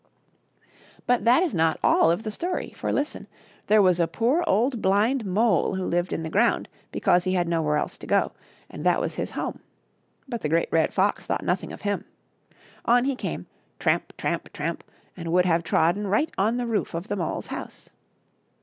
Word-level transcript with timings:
But 1.05 1.25
that 1.25 1.43
is 1.43 1.53
not 1.53 1.79
all 1.83 2.09
of 2.09 2.23
the 2.23 2.31
story; 2.31 2.71
for 2.75 2.91
listen: 2.91 3.27
There 3.67 3.83
was 3.83 3.99
a 3.99 4.07
poor 4.07 4.43
old 4.47 4.81
blind 4.81 5.27
mole 5.27 5.75
who 5.75 5.85
lived 5.85 6.11
in 6.11 6.23
the 6.23 6.29
ground 6.31 6.67
because 6.91 7.23
he 7.23 7.33
had 7.35 7.47
nowhere 7.47 7.77
else 7.77 7.97
to 7.99 8.07
go, 8.07 8.31
and 8.67 8.83
that 8.83 8.99
was 8.99 9.13
his 9.13 9.29
home. 9.37 9.59
But 10.27 10.41
the 10.41 10.49
Great 10.49 10.69
Red 10.71 10.91
Fox 10.91 11.27
thought 11.27 11.45
nothing 11.45 11.71
of 11.71 11.81
him. 11.83 12.05
On 12.85 13.05
he 13.05 13.15
came— 13.15 13.45
tramp! 13.79 14.13
tramp! 14.17 14.51
tramp!— 14.53 14.83
and 15.15 15.31
would 15.31 15.45
have 15.45 15.61
trodden 15.61 16.07
right 16.07 16.31
on 16.35 16.57
the 16.57 16.65
roof 16.65 16.95
of 16.95 17.07
the 17.07 17.15
mole's 17.15 17.45
house. 17.53 17.91